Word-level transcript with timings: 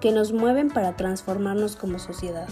que 0.00 0.12
nos 0.12 0.32
mueven 0.32 0.68
para 0.68 0.96
transformarnos 0.96 1.76
como 1.76 1.98
sociedad. 1.98 2.48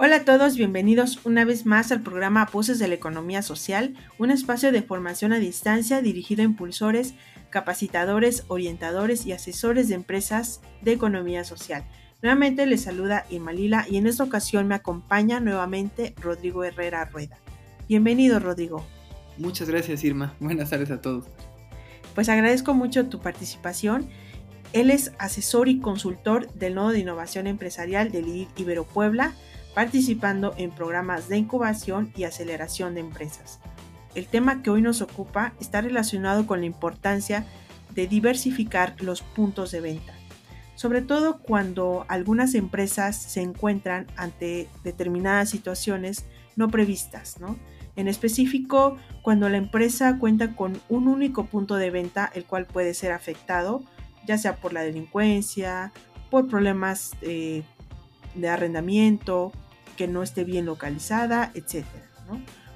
Hola 0.00 0.16
a 0.16 0.24
todos, 0.24 0.56
bienvenidos 0.56 1.26
una 1.26 1.44
vez 1.44 1.66
más 1.66 1.90
al 1.90 2.02
programa 2.02 2.48
Voces 2.52 2.78
de 2.78 2.86
la 2.86 2.94
Economía 2.94 3.42
Social, 3.42 3.96
un 4.16 4.30
espacio 4.30 4.70
de 4.70 4.82
formación 4.82 5.32
a 5.32 5.40
distancia 5.40 6.00
dirigido 6.00 6.42
a 6.42 6.44
impulsores, 6.44 7.14
capacitadores, 7.50 8.44
orientadores 8.46 9.26
y 9.26 9.32
asesores 9.32 9.88
de 9.88 9.96
empresas 9.96 10.60
de 10.82 10.92
economía 10.92 11.42
social. 11.42 11.84
Nuevamente 12.20 12.66
les 12.66 12.82
saluda 12.82 13.26
Irma 13.30 13.52
Lila 13.52 13.86
y 13.88 13.96
en 13.96 14.08
esta 14.08 14.24
ocasión 14.24 14.66
me 14.66 14.74
acompaña 14.74 15.38
nuevamente 15.38 16.14
Rodrigo 16.20 16.64
Herrera 16.64 17.04
Rueda. 17.04 17.38
Bienvenido 17.88 18.40
Rodrigo. 18.40 18.84
Muchas 19.36 19.68
gracias 19.68 20.02
Irma, 20.02 20.34
buenas 20.40 20.70
tardes 20.70 20.90
a 20.90 21.00
todos. 21.00 21.26
Pues 22.16 22.28
agradezco 22.28 22.74
mucho 22.74 23.06
tu 23.06 23.20
participación. 23.20 24.08
Él 24.72 24.90
es 24.90 25.12
asesor 25.18 25.68
y 25.68 25.78
consultor 25.78 26.52
del 26.54 26.74
Nodo 26.74 26.90
de 26.90 26.98
Innovación 26.98 27.46
Empresarial 27.46 28.10
del 28.10 28.48
Ibero 28.56 28.84
Puebla 28.84 29.34
participando 29.78 30.54
en 30.58 30.72
programas 30.72 31.28
de 31.28 31.38
incubación 31.38 32.12
y 32.16 32.24
aceleración 32.24 32.94
de 32.94 33.00
empresas. 33.00 33.60
El 34.16 34.26
tema 34.26 34.60
que 34.60 34.70
hoy 34.70 34.82
nos 34.82 35.02
ocupa 35.02 35.52
está 35.60 35.82
relacionado 35.82 36.48
con 36.48 36.58
la 36.58 36.66
importancia 36.66 37.46
de 37.94 38.08
diversificar 38.08 38.96
los 39.00 39.22
puntos 39.22 39.70
de 39.70 39.80
venta, 39.80 40.17
sobre 40.78 41.02
todo 41.02 41.38
cuando 41.40 42.06
algunas 42.06 42.54
empresas 42.54 43.16
se 43.16 43.40
encuentran 43.40 44.06
ante 44.16 44.68
determinadas 44.84 45.50
situaciones 45.50 46.24
no 46.54 46.68
previstas, 46.68 47.34
En 47.96 48.06
específico, 48.06 48.96
cuando 49.22 49.48
la 49.48 49.56
empresa 49.56 50.18
cuenta 50.20 50.54
con 50.54 50.80
un 50.88 51.08
único 51.08 51.46
punto 51.46 51.74
de 51.74 51.90
venta, 51.90 52.30
el 52.32 52.44
cual 52.44 52.64
puede 52.66 52.94
ser 52.94 53.10
afectado, 53.10 53.82
ya 54.24 54.38
sea 54.38 54.54
por 54.54 54.72
la 54.72 54.82
delincuencia, 54.82 55.92
por 56.30 56.46
problemas 56.46 57.10
eh, 57.22 57.64
de 58.36 58.48
arrendamiento, 58.48 59.50
que 59.96 60.06
no 60.06 60.22
esté 60.22 60.44
bien 60.44 60.64
localizada, 60.64 61.50
etc. 61.54 61.86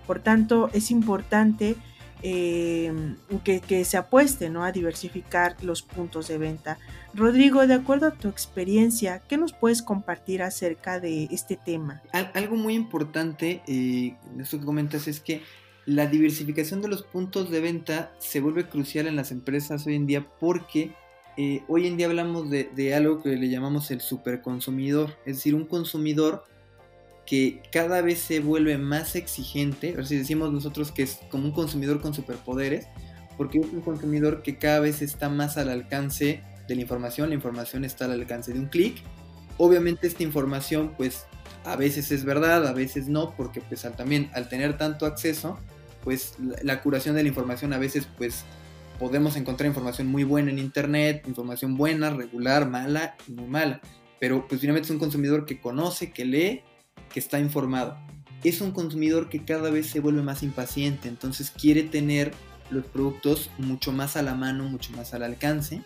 Por 0.08 0.18
tanto, 0.18 0.70
es 0.72 0.90
importante 0.90 1.76
eh, 2.22 2.92
que, 3.44 3.84
se 3.84 3.96
apueste 3.96 4.48
¿no? 4.48 4.64
a 4.64 4.72
diversificar 4.72 5.56
los 5.62 5.82
puntos 5.82 6.28
de 6.28 6.38
venta. 6.38 6.78
Rodrigo, 7.14 7.66
de 7.66 7.74
acuerdo 7.74 8.06
a 8.06 8.12
tu 8.12 8.28
experiencia, 8.28 9.22
¿qué 9.28 9.36
nos 9.36 9.52
puedes 9.52 9.82
compartir 9.82 10.42
acerca 10.42 11.00
de 11.00 11.24
este 11.30 11.56
tema? 11.56 12.02
algo 12.34 12.56
muy 12.56 12.74
importante, 12.74 13.62
eh, 13.66 14.16
esto 14.38 14.60
que 14.60 14.64
comentas, 14.64 15.08
es 15.08 15.20
que 15.20 15.42
la 15.84 16.06
diversificación 16.06 16.80
de 16.80 16.88
los 16.88 17.02
puntos 17.02 17.50
de 17.50 17.60
venta 17.60 18.12
se 18.18 18.40
vuelve 18.40 18.68
crucial 18.68 19.08
en 19.08 19.16
las 19.16 19.32
empresas 19.32 19.84
hoy 19.86 19.96
en 19.96 20.06
día 20.06 20.26
porque 20.38 20.92
eh, 21.36 21.62
hoy 21.66 21.86
en 21.86 21.96
día 21.96 22.06
hablamos 22.06 22.50
de, 22.50 22.70
de, 22.74 22.94
algo 22.94 23.20
que 23.20 23.30
le 23.30 23.48
llamamos 23.48 23.90
el 23.90 24.00
superconsumidor, 24.00 25.16
es 25.26 25.36
decir, 25.38 25.54
un 25.54 25.64
consumidor 25.64 26.44
que 27.26 27.62
cada 27.70 28.02
vez 28.02 28.20
se 28.20 28.40
vuelve 28.40 28.78
más 28.78 29.14
exigente, 29.14 29.98
o 29.98 30.04
si 30.04 30.16
decimos 30.16 30.52
nosotros 30.52 30.92
que 30.92 31.02
es 31.02 31.20
como 31.30 31.44
un 31.44 31.52
consumidor 31.52 32.00
con 32.00 32.14
superpoderes, 32.14 32.86
porque 33.36 33.58
es 33.60 33.66
un 33.66 33.80
consumidor 33.80 34.42
que 34.42 34.58
cada 34.58 34.80
vez 34.80 35.02
está 35.02 35.28
más 35.28 35.56
al 35.56 35.68
alcance 35.68 36.42
de 36.68 36.74
la 36.74 36.80
información, 36.80 37.28
la 37.28 37.34
información 37.34 37.84
está 37.84 38.04
al 38.06 38.12
alcance 38.12 38.52
de 38.52 38.58
un 38.58 38.66
clic. 38.66 39.02
Obviamente 39.58 40.06
esta 40.06 40.22
información 40.22 40.94
pues 40.96 41.26
a 41.64 41.76
veces 41.76 42.10
es 42.10 42.24
verdad, 42.24 42.66
a 42.66 42.72
veces 42.72 43.08
no, 43.08 43.34
porque 43.36 43.60
pues 43.60 43.86
también 43.96 44.30
al 44.34 44.48
tener 44.48 44.76
tanto 44.76 45.06
acceso, 45.06 45.58
pues 46.02 46.34
la, 46.40 46.56
la 46.62 46.82
curación 46.82 47.14
de 47.14 47.22
la 47.22 47.28
información 47.28 47.72
a 47.72 47.78
veces 47.78 48.08
pues 48.18 48.44
podemos 48.98 49.36
encontrar 49.36 49.68
información 49.68 50.08
muy 50.08 50.24
buena 50.24 50.50
en 50.50 50.58
internet, 50.58 51.24
información 51.26 51.76
buena, 51.76 52.10
regular, 52.10 52.68
mala 52.68 53.16
y 53.26 53.32
muy 53.32 53.46
mala. 53.46 53.80
Pero 54.20 54.46
pues 54.46 54.60
finalmente 54.60 54.86
es 54.86 54.90
un 54.90 54.98
consumidor 54.98 55.46
que 55.46 55.60
conoce, 55.60 56.12
que 56.12 56.24
lee 56.24 56.62
que 57.12 57.20
está 57.20 57.38
informado. 57.38 57.96
Es 58.44 58.60
un 58.60 58.72
consumidor 58.72 59.28
que 59.28 59.44
cada 59.44 59.70
vez 59.70 59.88
se 59.88 60.00
vuelve 60.00 60.22
más 60.22 60.42
impaciente, 60.42 61.08
entonces 61.08 61.50
quiere 61.50 61.84
tener 61.84 62.32
los 62.70 62.84
productos 62.84 63.50
mucho 63.58 63.92
más 63.92 64.16
a 64.16 64.22
la 64.22 64.34
mano, 64.34 64.64
mucho 64.64 64.92
más 64.92 65.14
al 65.14 65.22
alcance 65.22 65.82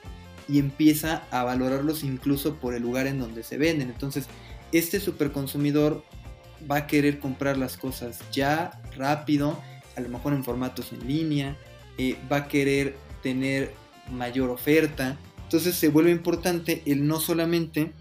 y 0.49 0.59
empieza 0.59 1.25
a 1.31 1.43
valorarlos 1.45 2.05
incluso 2.05 2.55
por 2.55 2.75
el 2.75 2.83
lugar 2.83 3.07
en 3.07 3.19
donde 3.19 3.43
se 3.43 3.59
venden. 3.59 3.91
Entonces, 3.91 4.27
este 4.73 5.01
superconsumidor 5.01 6.05
va 6.71 6.77
a 6.77 6.87
querer 6.87 7.19
comprar 7.19 7.59
las 7.59 7.77
cosas 7.77 8.21
ya, 8.33 8.81
rápido, 8.97 9.61
a 9.97 10.01
lo 10.01 10.09
mejor 10.09 10.33
en 10.33 10.45
formatos 10.45 10.93
en 10.93 11.07
línea, 11.07 11.57
eh, 11.99 12.17
va 12.31 12.37
a 12.37 12.49
querer 12.49 12.97
tener 13.23 13.75
mayor 14.11 14.51
oferta. 14.51 15.19
Entonces 15.43 15.75
se 15.75 15.89
vuelve 15.89 16.11
importante 16.11 16.83
el 16.87 17.07
no 17.07 17.21
solamente 17.21 17.93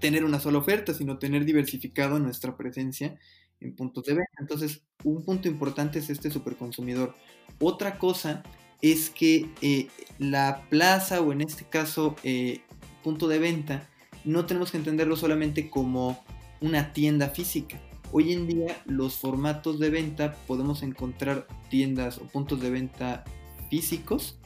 tener 0.00 0.24
una 0.24 0.40
sola 0.40 0.58
oferta, 0.58 0.94
sino 0.94 1.18
tener 1.18 1.44
diversificado 1.44 2.18
nuestra 2.18 2.56
presencia 2.56 3.18
en 3.60 3.74
puntos 3.74 4.04
de 4.04 4.14
venta. 4.14 4.32
Entonces, 4.38 4.82
un 5.04 5.24
punto 5.24 5.48
importante 5.48 5.98
es 5.98 6.10
este 6.10 6.30
superconsumidor. 6.30 7.14
Otra 7.58 7.98
cosa 7.98 8.42
es 8.82 9.10
que 9.10 9.48
eh, 9.62 9.88
la 10.18 10.62
plaza 10.68 11.20
o 11.20 11.32
en 11.32 11.40
este 11.40 11.64
caso 11.64 12.16
eh, 12.22 12.60
punto 13.02 13.28
de 13.28 13.38
venta 13.38 13.88
no 14.24 14.44
tenemos 14.46 14.70
que 14.70 14.78
entenderlo 14.78 15.16
solamente 15.16 15.70
como 15.70 16.24
una 16.60 16.92
tienda 16.92 17.28
física. 17.28 17.80
Hoy 18.12 18.32
en 18.32 18.46
día 18.46 18.82
los 18.84 19.14
formatos 19.16 19.78
de 19.78 19.90
venta 19.90 20.34
podemos 20.46 20.82
encontrar 20.82 21.46
tiendas 21.70 22.18
o 22.18 22.26
puntos 22.26 22.60
de 22.60 22.70
venta 22.70 23.24
físicos, 23.70 24.38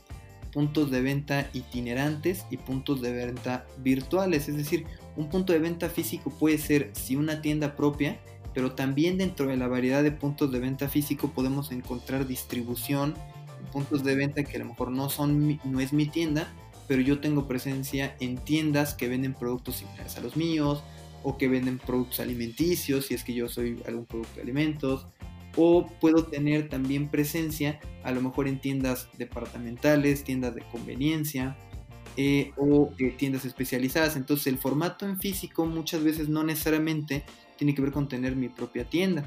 puntos 0.52 0.90
de 0.90 1.00
venta 1.00 1.48
itinerantes 1.52 2.44
y 2.50 2.56
puntos 2.56 3.00
de 3.00 3.12
venta 3.12 3.66
virtuales. 3.78 4.48
Es 4.48 4.56
decir, 4.56 4.86
un 5.16 5.28
punto 5.28 5.52
de 5.52 5.58
venta 5.58 5.88
físico 5.88 6.30
puede 6.30 6.58
ser 6.58 6.90
si 6.92 7.16
una 7.16 7.42
tienda 7.42 7.76
propia, 7.76 8.18
pero 8.54 8.72
también 8.72 9.18
dentro 9.18 9.46
de 9.46 9.56
la 9.56 9.68
variedad 9.68 10.02
de 10.02 10.12
puntos 10.12 10.50
de 10.52 10.60
venta 10.60 10.88
físico 10.88 11.30
podemos 11.32 11.72
encontrar 11.72 12.26
distribución, 12.26 13.14
puntos 13.72 14.02
de 14.04 14.14
venta 14.14 14.42
que 14.42 14.56
a 14.56 14.60
lo 14.60 14.66
mejor 14.66 14.90
no 14.90 15.08
son 15.10 15.60
no 15.64 15.80
es 15.80 15.92
mi 15.92 16.06
tienda, 16.06 16.52
pero 16.88 17.02
yo 17.02 17.20
tengo 17.20 17.46
presencia 17.46 18.16
en 18.20 18.36
tiendas 18.36 18.94
que 18.94 19.08
venden 19.08 19.34
productos 19.34 19.76
similares 19.76 20.16
a 20.16 20.20
los 20.20 20.36
míos 20.36 20.82
o 21.22 21.36
que 21.36 21.48
venden 21.48 21.78
productos 21.78 22.20
alimenticios, 22.20 23.06
si 23.06 23.14
es 23.14 23.24
que 23.24 23.34
yo 23.34 23.48
soy 23.48 23.80
algún 23.86 24.06
producto 24.06 24.36
de 24.36 24.42
alimentos, 24.42 25.06
o 25.56 25.86
puedo 26.00 26.24
tener 26.24 26.68
también 26.68 27.08
presencia 27.08 27.78
a 28.02 28.12
lo 28.12 28.22
mejor 28.22 28.48
en 28.48 28.60
tiendas 28.60 29.08
departamentales, 29.18 30.24
tiendas 30.24 30.54
de 30.54 30.62
conveniencia, 30.62 31.56
eh, 32.16 32.52
o 32.56 32.92
eh, 32.98 33.14
tiendas 33.16 33.44
especializadas. 33.44 34.16
Entonces 34.16 34.46
el 34.48 34.58
formato 34.58 35.06
en 35.06 35.18
físico 35.18 35.64
muchas 35.66 36.02
veces 36.02 36.28
no 36.28 36.42
necesariamente 36.42 37.24
tiene 37.56 37.74
que 37.74 37.82
ver 37.82 37.92
con 37.92 38.08
tener 38.08 38.36
mi 38.36 38.48
propia 38.48 38.84
tienda. 38.84 39.24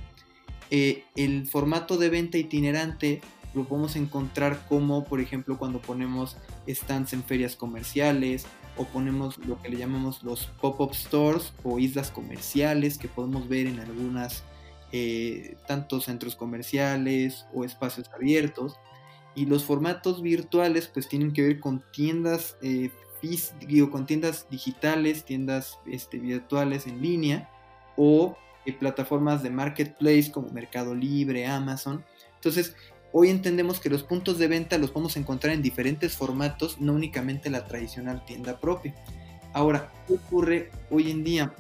Eh, 0.69 1.03
el 1.15 1.47
formato 1.47 1.97
de 1.97 2.09
venta 2.09 2.37
itinerante 2.37 3.21
lo 3.53 3.65
podemos 3.65 3.95
encontrar 3.95 4.65
como 4.67 5.03
por 5.03 5.19
ejemplo 5.19 5.57
cuando 5.59 5.79
ponemos 5.79 6.37
stands 6.67 7.13
en 7.13 7.23
ferias 7.23 7.55
comerciales 7.55 8.45
o 8.77 8.85
ponemos 8.85 9.37
lo 9.37 9.61
que 9.61 9.69
le 9.69 9.77
llamamos 9.77 10.23
los 10.23 10.47
pop-up 10.59 10.95
stores 10.95 11.53
o 11.63 11.77
islas 11.77 12.09
comerciales 12.09 12.97
que 12.97 13.07
podemos 13.07 13.47
ver 13.47 13.67
en 13.67 13.79
algunas 13.79 14.43
tanto 15.67 16.01
centros 16.01 16.35
comerciales 16.35 17.45
o 17.51 17.63
espacios 17.63 18.09
abiertos 18.13 18.77
y 19.35 19.45
los 19.45 19.63
formatos 19.63 20.21
virtuales 20.21 20.87
pues 20.87 21.07
tienen 21.07 21.33
que 21.33 21.41
ver 21.41 21.59
con 21.59 21.83
tiendas, 21.91 22.57
eh, 22.61 22.91
con 23.89 24.05
tiendas 24.05 24.47
digitales, 24.49 25.23
tiendas 25.23 25.79
este, 25.85 26.19
virtuales 26.19 26.87
en 26.87 27.01
línea 27.01 27.49
o 27.95 28.37
eh, 28.65 28.73
plataformas 28.73 29.41
de 29.43 29.49
marketplace 29.49 30.31
como 30.31 30.49
Mercado 30.49 30.93
Libre, 30.93 31.47
Amazon. 31.47 32.03
Entonces, 32.35 32.75
hoy 33.11 33.29
entendemos 33.29 33.79
que 33.79 33.89
los 33.89 34.03
puntos 34.03 34.37
de 34.37 34.47
venta 34.47 34.77
los 34.77 34.91
podemos 34.91 35.15
encontrar 35.17 35.53
en 35.53 35.61
diferentes 35.61 36.15
formatos, 36.15 36.79
no 36.79 36.93
únicamente 36.93 37.49
la 37.49 37.65
tradicional 37.65 38.25
tienda 38.25 38.59
propia. 38.59 38.93
Ahora, 39.53 39.91
¿qué 40.07 40.15
ocurre 40.15 40.71
hoy 40.89 41.11
en 41.11 41.23
día? 41.23 41.53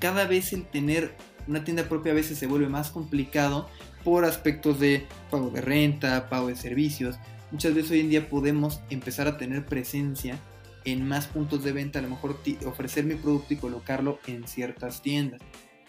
Cada 0.00 0.26
vez 0.26 0.52
el 0.52 0.66
tener 0.66 1.14
una 1.46 1.64
tienda 1.64 1.88
propia 1.88 2.12
a 2.12 2.16
veces 2.16 2.38
se 2.38 2.46
vuelve 2.46 2.68
más 2.68 2.90
complicado 2.90 3.68
por 4.06 4.24
aspectos 4.24 4.78
de 4.78 5.04
pago 5.32 5.50
de 5.50 5.60
renta, 5.60 6.28
pago 6.28 6.46
de 6.46 6.54
servicios. 6.54 7.16
Muchas 7.50 7.74
veces 7.74 7.90
hoy 7.90 8.00
en 8.00 8.10
día 8.10 8.28
podemos 8.28 8.80
empezar 8.88 9.26
a 9.26 9.36
tener 9.36 9.66
presencia 9.66 10.38
en 10.84 11.08
más 11.08 11.26
puntos 11.26 11.64
de 11.64 11.72
venta, 11.72 11.98
a 11.98 12.02
lo 12.02 12.10
mejor 12.10 12.38
ofrecer 12.66 13.04
mi 13.04 13.16
producto 13.16 13.54
y 13.54 13.56
colocarlo 13.56 14.20
en 14.28 14.46
ciertas 14.46 15.02
tiendas. 15.02 15.40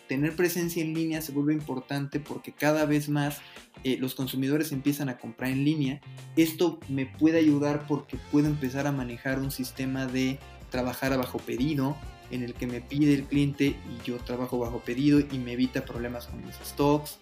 Tener 0.08 0.36
presencia 0.36 0.84
en 0.84 0.96
línea 0.96 1.22
se 1.22 1.31
vuelve 1.31 1.54
importante 1.54 2.19
porque 2.19 2.54
cada 2.54 2.86
vez 2.86 3.08
más 3.08 3.38
eh, 3.84 3.98
los 4.00 4.16
consumidores 4.16 4.72
empiezan 4.72 5.10
a 5.10 5.19
comprar 5.19 5.52
en 5.52 5.64
línea. 5.64 6.02
Esto 6.36 6.80
me 6.90 7.06
puede 7.06 7.38
ayudar 7.38 7.86
porque 7.86 8.18
puedo 8.31 8.48
empezar 8.48 8.88
a 8.88 8.92
manejar 8.92 9.38
un 9.38 9.52
sistema 9.52 10.08
de 10.08 10.40
trabajar 10.72 11.14
a 11.14 11.18
bajo 11.18 11.38
pedido, 11.38 11.96
en 12.31 12.42
el 12.42 12.56
que 12.56 12.66
me 12.66 12.81
pide 12.81 13.14
el 13.14 13.25
cliente 13.25 13.68
y 13.68 14.04
yo 14.04 14.18
trabajo 14.18 14.58
bajo 14.58 14.80
pedido 14.80 15.19
y 15.19 15.38
me 15.38 15.52
evita 15.52 15.86
problemas 15.86 16.25
con 16.25 16.44
mis 16.44 16.56
stocks. 16.66 17.19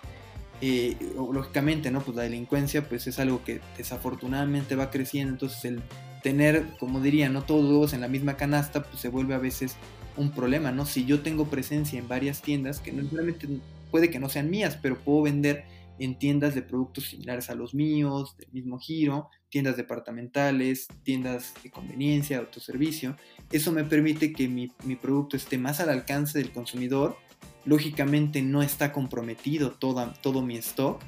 Eh, 0.62 0.96
lógicamente, 1.16 1.92
¿no? 1.92 2.02
Pues 2.02 2.16
la 2.16 2.24
delincuencia 2.24 2.88
pues 2.88 3.08
es 3.08 3.20
algo 3.20 3.44
que 3.44 3.62
desafortunadamente 3.78 4.76
va 4.76 4.90
creciendo, 4.90 5.34
entonces 5.34 5.66
el 5.66 5.82
tener, 6.24 6.66
como 6.80 7.02
diría, 7.02 7.30
no 7.30 7.44
todos 7.44 7.94
en 7.94 8.02
la 8.02 8.08
misma 8.08 8.38
canasta, 8.38 8.84
pues 8.84 9.00
se 9.00 9.10
vuelve 9.10 9.36
a 9.36 9.38
veces 9.38 9.76
un 10.18 10.32
problema, 10.32 10.72
¿no? 10.72 10.86
Si 10.86 11.06
yo 11.06 11.22
tengo 11.22 11.48
presencia 11.48 12.00
en 12.00 12.08
varias 12.08 12.42
tiendas, 12.42 12.80
que 12.80 12.92
no 12.92 13.08
solamente 13.08 13.48
puede 13.92 14.10
que 14.10 14.20
no 14.20 14.30
sean 14.30 14.50
mías, 14.50 14.80
pero 14.82 14.98
puedo 14.98 15.24
vender 15.24 15.66
en 16.00 16.18
tiendas 16.18 16.56
de 16.56 16.62
productos 16.62 17.06
similares 17.06 17.50
a 17.50 17.56
los 17.56 17.74
míos, 17.74 18.36
del 18.38 18.50
mismo 18.52 18.80
giro, 18.80 19.30
tiendas 19.50 19.78
departamentales, 19.78 20.88
tiendas 21.04 21.54
de 21.64 21.72
conveniencia, 21.72 22.40
autoservicio. 22.40 23.16
Eso 23.52 23.72
me 23.72 23.84
permite 23.84 24.34
que 24.34 24.48
mi, 24.48 24.68
producto 25.02 25.38
esté 25.38 25.58
más 25.58 25.80
al 25.80 25.90
alcance 25.90 26.40
del 26.40 26.52
consumidor. 26.52 27.18
Lógicamente 27.66 28.42
no 28.42 28.62
está 28.62 28.92
comprometido 28.92 29.72
todo 29.72 30.42
mi 30.42 30.58
stock. 30.58 31.02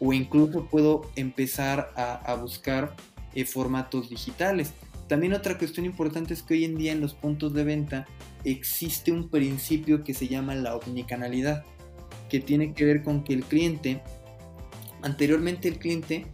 O 0.00 0.12
incluso 0.12 0.66
puedo 0.66 1.10
empezar 1.16 1.92
a, 1.96 2.34
buscar 2.34 2.94
eh, 3.34 3.44
formatos 3.44 4.10
digitales. 4.10 4.72
También 5.08 5.32
otra 5.32 5.56
cuestión 5.56 5.86
importante 5.86 6.34
es 6.34 6.42
que 6.42 6.54
hoy 6.54 6.64
en 6.64 6.76
día 6.76 6.92
en 6.92 7.00
los 7.00 7.14
puntos 7.14 7.54
de 7.54 7.64
venta 7.64 8.06
existe 8.44 9.12
un 9.12 9.28
principio 9.28 10.02
que 10.02 10.12
se 10.12 10.28
llama 10.28 10.54
la 10.54 10.76
omnicanalidad, 10.76 11.64
que 12.28 12.40
tiene 12.40 12.74
que 12.74 12.84
ver 12.84 13.02
con 13.02 13.22
que 13.22 13.34
el 13.34 13.44
cliente 13.44 14.02
Anteriormente 15.04 15.68
el 15.68 15.78
cliente 15.78 16.24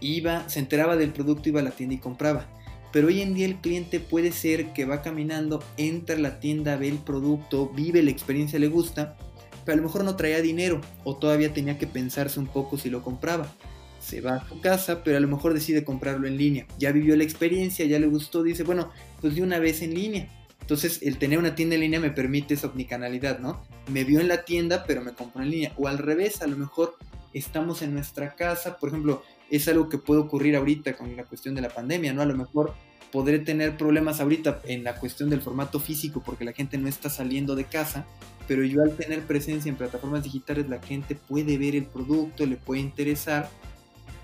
iba, 0.00 0.48
se 0.48 0.58
enteraba 0.58 0.96
del 0.96 1.12
producto, 1.12 1.48
iba 1.48 1.60
a 1.60 1.62
la 1.62 1.70
tienda 1.70 1.94
y 1.94 1.98
compraba. 1.98 2.48
Pero 2.92 3.08
hoy 3.08 3.20
en 3.20 3.34
día 3.34 3.46
el 3.46 3.60
cliente 3.60 4.00
puede 4.00 4.32
ser 4.32 4.72
que 4.72 4.84
va 4.84 5.02
caminando, 5.02 5.62
entra 5.76 6.16
a 6.16 6.18
la 6.18 6.40
tienda, 6.40 6.76
ve 6.76 6.88
el 6.88 6.98
producto, 6.98 7.68
vive 7.68 8.02
la 8.02 8.10
experiencia, 8.10 8.58
le 8.58 8.68
gusta, 8.68 9.16
pero 9.64 9.74
a 9.74 9.76
lo 9.76 9.82
mejor 9.84 10.04
no 10.04 10.16
traía 10.16 10.42
dinero 10.42 10.80
o 11.04 11.16
todavía 11.16 11.52
tenía 11.52 11.78
que 11.78 11.86
pensarse 11.86 12.40
un 12.40 12.48
poco 12.48 12.78
si 12.78 12.90
lo 12.90 13.02
compraba. 13.02 13.52
Se 14.00 14.20
va 14.20 14.36
a 14.36 14.48
su 14.48 14.60
casa, 14.60 15.04
pero 15.04 15.18
a 15.18 15.20
lo 15.20 15.28
mejor 15.28 15.54
decide 15.54 15.84
comprarlo 15.84 16.26
en 16.26 16.36
línea. 16.36 16.66
Ya 16.78 16.90
vivió 16.90 17.14
la 17.16 17.24
experiencia, 17.24 17.84
ya 17.84 17.98
le 17.98 18.06
gustó, 18.06 18.42
dice, 18.42 18.62
bueno, 18.64 18.90
pues 19.20 19.34
de 19.34 19.42
una 19.42 19.58
vez 19.58 19.82
en 19.82 19.94
línea. 19.94 20.28
Entonces, 20.60 21.00
el 21.02 21.18
tener 21.18 21.38
una 21.38 21.54
tienda 21.54 21.74
en 21.74 21.82
línea 21.82 22.00
me 22.00 22.10
permite 22.10 22.54
esa 22.54 22.68
omnicanalidad, 22.68 23.40
¿no? 23.40 23.62
Me 23.88 24.04
vio 24.04 24.20
en 24.20 24.28
la 24.28 24.44
tienda, 24.44 24.84
pero 24.86 25.02
me 25.02 25.12
compró 25.12 25.42
en 25.42 25.50
línea. 25.50 25.72
O 25.76 25.86
al 25.86 25.98
revés, 25.98 26.42
a 26.42 26.46
lo 26.46 26.56
mejor 26.56 26.96
estamos 27.34 27.82
en 27.82 27.92
nuestra 27.92 28.34
casa, 28.34 28.78
por 28.78 28.88
ejemplo, 28.88 29.22
es 29.50 29.66
algo 29.68 29.88
que 29.88 29.98
puede 29.98 30.20
ocurrir 30.20 30.56
ahorita 30.56 30.96
con 30.96 31.16
la 31.16 31.24
cuestión 31.24 31.54
de 31.54 31.60
la 31.60 31.68
pandemia, 31.68 32.12
¿no? 32.12 32.22
A 32.22 32.26
lo 32.26 32.36
mejor 32.36 32.74
podré 33.10 33.40
tener 33.40 33.76
problemas 33.76 34.20
ahorita 34.20 34.62
en 34.64 34.84
la 34.84 34.94
cuestión 34.94 35.30
del 35.30 35.42
formato 35.42 35.80
físico 35.80 36.22
porque 36.24 36.44
la 36.44 36.52
gente 36.52 36.78
no 36.78 36.88
está 36.88 37.10
saliendo 37.10 37.56
de 37.56 37.64
casa, 37.64 38.06
pero 38.46 38.64
yo 38.64 38.82
al 38.82 38.96
tener 38.96 39.22
presencia 39.22 39.68
en 39.68 39.76
plataformas 39.76 40.22
digitales 40.22 40.68
la 40.68 40.80
gente 40.80 41.16
puede 41.16 41.58
ver 41.58 41.74
el 41.74 41.86
producto, 41.86 42.46
le 42.46 42.56
puede 42.56 42.80
interesar 42.80 43.50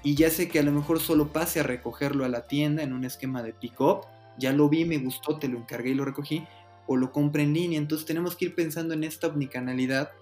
y 0.05 0.15
ya 0.15 0.31
sé 0.31 0.49
que 0.49 0.61
a 0.61 0.63
lo 0.63 0.71
mejor 0.71 1.01
solo 1.01 1.33
pase 1.33 1.59
a 1.59 1.65
recogerlo 1.65 2.25
a 2.25 2.29
la 2.29 2.47
tienda 2.47 2.85
en 2.85 2.93
un 2.93 3.05
esquema 3.05 3.43
de 3.43 3.53
pick-up, 3.53 4.03
ya 4.39 4.53
lo 4.53 4.69
vi, 4.69 4.85
me 4.85 4.99
gustó, 4.99 5.39
te 5.39 5.49
lo 5.49 5.59
encargué 5.59 5.91
y 5.91 5.95
lo 5.95 6.05
recogí, 6.05 6.45
o 6.87 6.97
lo 6.97 7.11
compre 7.11 7.43
en 7.43 7.55
línea, 7.55 7.79
entonces 7.79 8.07
tenemos 8.07 8.37
que 8.37 8.45
ir 8.45 8.55
pensando 8.55 8.95
en 8.95 9.03
esta 9.03 9.27
omnicanalidad 9.27 10.13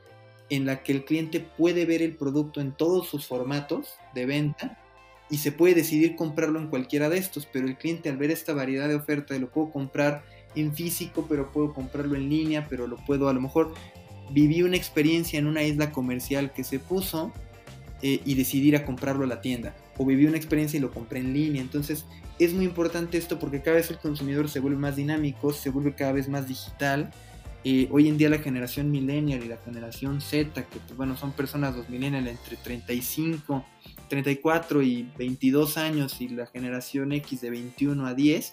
en 0.49 0.65
la 0.65 0.83
que 0.83 0.93
el 0.93 1.05
cliente 1.05 1.41
puede 1.41 1.85
ver 1.85 2.01
el 2.01 2.17
producto 2.17 2.63
en 2.63 2.73
todos 2.73 3.09
sus 3.09 3.27
formatos 3.27 3.91
de 4.15 4.25
venta 4.25 4.79
y 5.35 5.39
se 5.39 5.51
puede 5.51 5.75
decidir 5.75 6.15
comprarlo 6.15 6.61
en 6.61 6.69
cualquiera 6.69 7.09
de 7.09 7.19
estos, 7.19 7.45
pero 7.45 7.67
el 7.67 7.77
cliente 7.77 8.09
al 8.09 8.17
ver 8.17 8.31
esta 8.31 8.55
variedad 8.55 8.89
de 8.89 8.95
oferta 8.95 9.37
lo 9.37 9.51
puedo 9.51 9.73
comprar 9.73 10.23
en 10.55 10.73
físico, 10.73 11.27
pero 11.29 11.51
puedo 11.51 11.75
comprarlo 11.75 12.15
en 12.15 12.29
línea, 12.29 12.69
pero 12.71 12.87
lo 12.87 12.99
puedo 12.99 13.29
a 13.29 13.33
lo 13.33 13.41
mejor 13.41 13.75
viví 14.31 14.63
una 14.63 14.77
experiencia 14.77 15.41
en 15.41 15.49
una 15.49 15.65
isla 15.65 15.91
comercial 15.91 16.53
que 16.53 16.63
se 16.63 16.79
puso 16.79 17.33
eh, 18.01 18.21
y 18.25 18.37
decidir 18.37 18.77
a 18.77 18.85
comprarlo 18.85 19.25
a 19.25 19.27
la 19.27 19.41
tienda, 19.41 19.75
o 19.99 20.07
viví 20.07 20.25
una 20.27 20.37
experiencia 20.37 20.77
y 20.77 20.81
lo 20.81 20.93
compré 20.93 21.19
en 21.19 21.35
línea, 21.35 21.61
entonces 21.61 22.05
es 22.39 22.53
muy 22.53 22.65
importante 22.65 23.19
esto 23.19 23.41
porque 23.41 23.61
cada 23.61 23.79
vez 23.79 23.91
el 23.91 23.99
consumidor 23.99 24.49
se 24.49 24.61
vuelve 24.61 24.79
más 24.79 24.95
dinámico, 24.95 25.53
se 25.53 25.71
vuelve 25.71 25.97
cada 25.97 26.13
vez 26.13 26.29
más 26.29 26.47
digital 26.47 27.11
eh, 27.65 27.89
hoy 27.91 28.09
en 28.09 28.19
día 28.19 28.29
la 28.29 28.39
generación 28.39 28.91
millennial 28.91 29.43
y 29.43 29.49
la 29.49 29.57
generación 29.57 30.21
Z, 30.21 30.65
que 30.65 30.79
pues, 30.79 30.97
bueno, 30.97 31.17
son 31.17 31.33
personas 31.33 31.75
los 31.75 31.89
millennials 31.89 32.29
entre 32.29 32.57
35, 32.57 33.65
34 34.09 34.83
y 34.83 35.11
22 35.17 35.79
años 35.79 36.21
y 36.21 36.29
la 36.29 36.47
generación 36.47 37.13
X 37.13 37.41
de 37.41 37.51
21 37.51 38.07
a 38.07 38.13
10, 38.13 38.53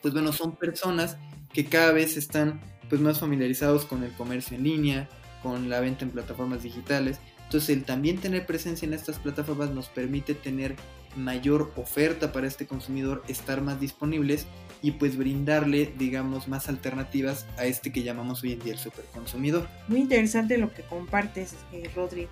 pues 0.00 0.14
bueno, 0.14 0.32
son 0.32 0.54
personas 0.54 1.16
que 1.52 1.64
cada 1.64 1.92
vez 1.92 2.16
están 2.16 2.60
pues 2.88 3.00
más 3.00 3.18
familiarizados 3.18 3.84
con 3.84 4.04
el 4.04 4.12
comercio 4.12 4.56
en 4.56 4.64
línea, 4.64 5.08
con 5.42 5.68
la 5.68 5.80
venta 5.80 6.04
en 6.04 6.10
plataformas 6.10 6.62
digitales. 6.62 7.18
Entonces 7.54 7.76
el 7.76 7.84
también 7.84 8.18
tener 8.18 8.46
presencia 8.46 8.84
en 8.84 8.94
estas 8.94 9.20
plataformas 9.20 9.70
nos 9.70 9.88
permite 9.88 10.34
tener 10.34 10.74
mayor 11.14 11.72
oferta 11.76 12.32
para 12.32 12.48
este 12.48 12.66
consumidor, 12.66 13.22
estar 13.28 13.60
más 13.60 13.78
disponibles 13.78 14.48
y 14.82 14.90
pues 14.90 15.16
brindarle, 15.16 15.94
digamos, 15.96 16.48
más 16.48 16.68
alternativas 16.68 17.46
a 17.56 17.64
este 17.64 17.92
que 17.92 18.02
llamamos 18.02 18.42
hoy 18.42 18.54
en 18.54 18.58
día 18.58 18.72
el 18.72 18.80
superconsumidor. 18.80 19.68
Muy 19.86 20.00
interesante 20.00 20.58
lo 20.58 20.74
que 20.74 20.82
compartes, 20.82 21.54
eh, 21.72 21.88
Rodri. 21.94 22.26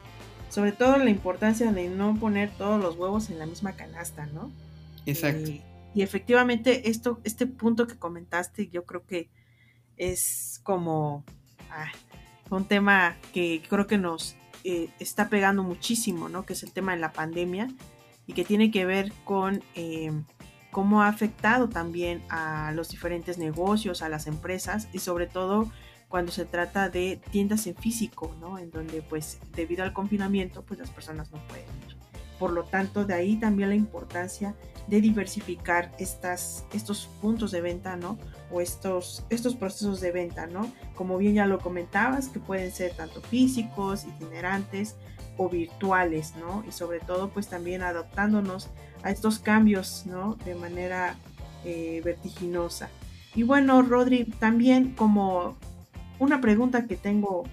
Sobre 0.49 0.73
todo 0.73 0.97
la 0.97 1.09
importancia 1.09 1.71
de 1.71 1.88
no 1.88 2.17
poner 2.19 2.50
todos 2.59 2.83
los 2.83 2.97
huevos 2.97 3.31
en 3.31 3.38
la 3.38 3.47
misma 3.47 3.76
canasta, 3.76 4.26
¿no? 4.26 4.50
Exacto. 5.07 5.52
Eh, 5.52 5.62
y 5.95 6.02
efectivamente, 6.02 6.91
esto, 6.91 7.21
este 7.23 7.47
punto 7.47 7.87
que 7.87 7.95
comentaste, 7.95 8.71
yo 8.71 8.87
creo 8.87 9.07
que 9.07 9.31
es 9.97 10.61
como 10.64 11.25
ah, 11.71 11.93
un 12.50 12.64
tema 12.64 13.17
que 13.33 13.62
creo 13.69 13.87
que 13.87 13.99
nos 13.99 14.35
eh, 14.64 14.90
está 14.99 15.28
pegando 15.28 15.62
muchísimo, 15.62 16.28
¿no? 16.28 16.45
Que 16.45 16.52
es 16.52 16.62
el 16.62 16.73
tema 16.73 16.92
de 16.92 17.00
la 17.00 17.12
pandemia 17.12 17.69
y 18.26 18.33
que 18.33 18.45
tiene 18.45 18.71
que 18.71 18.85
ver 18.85 19.12
con 19.25 19.62
eh, 19.75 20.12
cómo 20.71 21.02
ha 21.02 21.09
afectado 21.09 21.69
también 21.69 22.23
a 22.28 22.73
los 22.73 22.88
diferentes 22.88 23.38
negocios, 23.38 24.02
a 24.02 24.09
las 24.09 24.26
empresas 24.26 24.88
y 24.92 24.99
sobre 24.99 25.26
todo 25.26 25.71
cuando 26.09 26.31
se 26.31 26.45
trata 26.45 26.88
de 26.90 27.21
tiendas 27.31 27.66
en 27.66 27.75
físico, 27.75 28.37
¿no? 28.40 28.59
En 28.59 28.71
donde 28.71 29.02
pues 29.02 29.38
debido 29.54 29.83
al 29.83 29.92
confinamiento 29.92 30.62
pues 30.62 30.78
las 30.78 30.90
personas 30.90 31.31
no 31.33 31.38
pueden 31.49 31.66
ir. 31.88 31.91
Por 32.39 32.53
lo 32.53 32.65
tanto, 32.65 33.05
de 33.05 33.15
ahí 33.15 33.37
también 33.37 33.69
la 33.69 33.75
importancia 33.75 34.55
de 34.87 35.01
diversificar 35.01 35.93
estas, 35.99 36.65
estos 36.73 37.09
puntos 37.21 37.51
de 37.53 37.61
venta, 37.61 37.97
¿no? 37.97 38.19
O 38.51 38.61
estos, 38.61 39.25
estos 39.31 39.55
procesos 39.55 40.01
de 40.01 40.12
venta, 40.12 40.47
¿no? 40.47 40.71
Como 40.95 41.19
bien 41.19 41.35
ya 41.35 41.47
lo 41.47 41.59
comentabas, 41.59 42.29
que 42.29 42.41
pueden 42.41 42.73
ser 42.73 42.95
tanto 42.95 43.21
físicos, 43.23 44.05
itinerantes 44.05 44.97
o 45.37 45.49
virtuales, 45.49 46.35
¿no? 46.37 46.65
Y 46.69 46.73
sobre 46.73 47.01
todo, 47.01 47.31
pues 47.31 47.49
también 47.49 47.83
adaptándonos 47.83 48.71
a 49.03 49.11
estos 49.11 49.39
cambios, 49.39 50.05
¿no? 50.07 50.35
De 50.45 50.55
manera 50.55 51.17
eh, 51.65 52.01
vertiginosa. 52.05 52.91
Y 53.35 53.45
bueno, 53.45 53.83
Rodri, 53.83 54.25
también 54.25 54.95
como 54.95 55.57
una 56.19 56.41
pregunta 56.41 56.87
que 56.87 56.97
tengo 56.97 57.45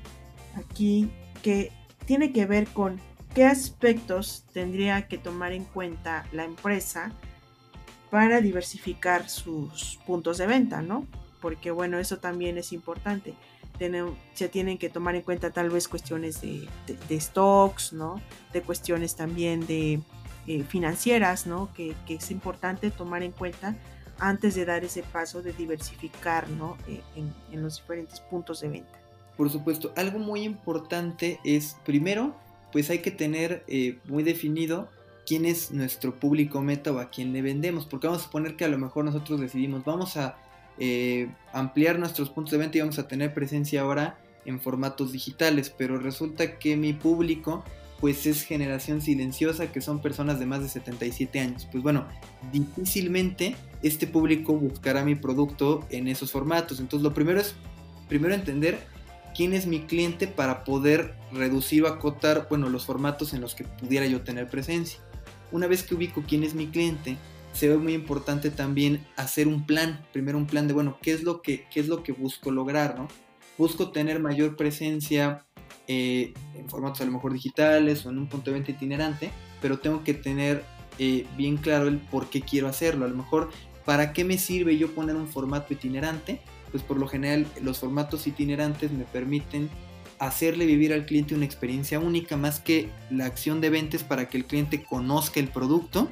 aquí 0.56 1.10
que 1.42 1.72
tiene 2.06 2.32
que 2.34 2.46
ver 2.46 2.68
con 2.68 3.00
qué 3.40 3.46
aspectos 3.46 4.44
tendría 4.52 5.08
que 5.08 5.18
tomar 5.18 5.54
en 5.54 5.64
cuenta 5.64 6.26
la 6.34 6.44
empresa 6.44 7.14
para 8.12 8.42
diversificar 8.42 9.30
sus 9.30 9.98
puntos 10.06 10.40
de 10.40 10.46
venta, 10.46 10.82
¿no? 10.82 11.08
Porque 11.40 11.72
bueno, 11.72 12.00
eso 12.00 12.18
también 12.18 12.58
es 12.58 12.74
importante. 12.74 13.36
se 14.34 14.50
tienen 14.50 14.78
que 14.78 14.90
tomar 14.90 15.16
en 15.16 15.22
cuenta 15.22 15.52
tal 15.52 15.70
vez 15.70 15.88
cuestiones 15.88 16.42
de, 16.42 16.68
stocks, 17.22 17.94
¿no? 17.94 18.22
De 18.52 18.62
cuestiones 18.62 19.16
también 19.16 19.66
de, 19.66 20.02
eh, 20.46 20.64
financieras, 20.68 21.48
¿no? 21.48 21.70
Que, 21.74 21.96
es 22.10 22.32
importante 22.32 22.92
tomar 22.92 23.24
en 23.24 23.32
cuenta 23.32 23.74
antes 24.18 24.54
de 24.56 24.66
dar 24.66 24.84
ese 24.84 25.02
paso 25.02 25.42
de 25.42 25.54
diversificar, 25.54 26.50
¿no? 26.50 26.76
Eh, 26.90 27.02
en, 27.16 27.64
los 27.64 27.78
diferentes 27.78 28.20
puntos 28.20 28.60
de 28.60 28.68
venta. 28.68 29.00
Por 29.38 29.50
supuesto, 29.50 29.94
algo 29.96 30.20
muy 30.20 30.44
importante 30.44 31.40
es, 31.46 31.78
primero, 31.86 32.36
pues 32.72 32.90
hay 32.90 33.00
que 33.00 33.12
tener 33.12 33.64
eh, 33.68 33.98
muy 34.06 34.24
definido 34.24 34.90
quién 35.26 35.46
es 35.46 35.72
nuestro 35.72 36.16
público 36.16 36.62
meta 36.62 36.92
o 36.92 37.00
a 37.00 37.10
quién 37.10 37.34
le 37.34 37.42
vendemos, 37.42 37.86
porque 37.86 38.08
vamos 38.08 38.24
a 38.24 38.26
suponer 38.26 38.56
que 38.56 38.66
a 38.66 38.70
lo 38.70 38.78
mejor 38.78 39.06
nosotros 39.06 39.40
decidimos, 39.40 39.86
vamos 39.86 40.18
a 40.18 40.38
ampliar 41.52 42.00
nuestros 42.00 42.30
puntos 42.30 42.52
de 42.52 42.58
venta 42.58 42.78
y 42.78 42.82
vamos 42.82 43.00
a 43.00 43.08
tener 43.08 43.34
presencia 43.34 43.82
ahora 43.82 44.18
en 44.46 44.62
formatos 44.62 45.12
digitales, 45.12 45.74
pero 45.78 46.00
resulta 46.00 46.58
que 46.58 46.78
mi 46.78 46.94
público 46.94 47.66
pues 48.00 48.26
es 48.26 48.44
generación 48.44 49.02
silenciosa, 49.02 49.72
que 49.72 49.82
son 49.82 50.02
personas 50.02 50.40
de 50.40 50.46
más 50.46 50.62
de 50.62 50.70
77 50.70 51.40
años. 51.40 51.68
Pues 51.70 51.84
bueno, 51.84 52.06
difícilmente 52.52 53.56
este 53.84 54.08
público 54.08 54.54
buscará 54.54 55.04
mi 55.04 55.16
producto 55.16 55.86
en 55.90 56.08
esos 56.08 56.32
formatos. 56.32 56.80
Entonces 56.80 57.04
lo 57.04 57.14
primero 57.14 57.42
es, 57.42 57.56
primero 58.08 58.34
entender 58.34 58.80
quién 59.40 59.54
es 59.54 59.68
mi 59.68 59.80
cliente 59.80 60.28
para 60.28 60.66
poder 60.66 61.16
reducir 61.32 61.84
o 61.84 61.88
acotar, 61.88 62.48
bueno, 62.50 62.68
los 62.68 62.86
formatos 62.86 63.34
en 63.34 63.40
los 63.40 63.56
que 63.56 63.64
pudiera 63.64 64.06
yo 64.06 64.20
tener 64.20 64.50
presencia. 64.50 65.00
Una 65.54 65.66
vez 65.66 65.84
que 65.84 65.96
ubico 65.96 66.26
quién 66.28 66.44
es 66.44 66.56
mi 66.56 66.68
cliente, 66.68 67.16
se 67.54 67.70
ve 67.70 67.78
muy 67.78 67.94
importante 67.94 68.52
también 68.52 69.02
hacer 69.16 69.48
un 69.48 69.66
plan, 69.66 70.06
primero 70.12 70.38
un 70.38 70.46
plan 70.46 70.68
de, 70.68 70.74
bueno, 70.74 70.98
¿qué 71.02 71.14
es 71.14 71.24
lo 71.24 71.42
que, 71.42 71.66
qué 71.72 71.80
es 71.80 71.88
lo 71.88 72.04
que 72.04 72.12
busco 72.12 72.52
lograr, 72.52 73.00
no? 73.00 73.08
Busco 73.58 73.92
tener 73.92 74.20
mayor 74.20 74.58
presencia 74.58 75.46
eh, 75.88 76.34
en 76.54 76.70
formatos 76.70 77.00
a 77.00 77.06
lo 77.06 77.14
mejor 77.14 77.32
digitales 77.32 78.06
o 78.06 78.10
en 78.10 78.18
un 78.18 78.28
punto 78.28 78.52
de 78.52 78.56
venta 78.56 78.72
itinerante, 78.72 79.32
pero 79.62 79.80
tengo 79.80 80.04
que 80.04 80.16
tener 80.16 80.66
eh, 80.98 81.26
bien 81.38 81.56
claro 81.56 81.88
el 81.88 82.00
por 82.00 82.30
qué 82.30 82.42
quiero 82.42 82.68
hacerlo. 82.68 83.06
A 83.06 83.08
lo 83.08 83.16
mejor, 83.16 83.52
¿para 83.86 84.12
qué 84.12 84.26
me 84.26 84.38
sirve 84.38 84.78
yo 84.78 84.94
poner 84.94 85.16
un 85.16 85.30
formato 85.30 85.72
itinerante? 85.72 86.42
Pues 86.72 86.84
por 86.84 86.98
lo 86.98 87.08
general 87.08 87.48
los 87.62 87.80
formatos 87.80 88.28
itinerantes 88.28 88.92
me 88.92 89.06
permiten 89.06 89.70
hacerle 90.20 90.66
vivir 90.66 90.94
al 90.94 91.06
cliente 91.06 91.34
una 91.34 91.46
experiencia 91.46 92.00
única 92.00 92.36
más 92.38 92.60
que 92.60 92.90
la 93.10 93.26
acción 93.26 93.62
de 93.62 93.70
ventas 93.70 94.04
para 94.04 94.28
que 94.28 94.38
el 94.38 94.46
cliente 94.46 94.84
conozca 94.84 95.40
el 95.40 95.48
producto, 95.48 96.10